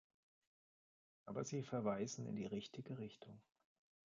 [1.27, 3.39] Aber Sie verweisen in die richtige Richtung.